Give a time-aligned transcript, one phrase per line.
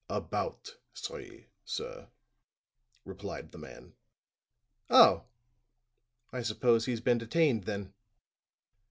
[0.09, 2.09] "About three, sir,"
[3.05, 3.93] replied the man.
[4.89, 5.25] "Oh!
[6.33, 7.93] I suppose he's been detained then.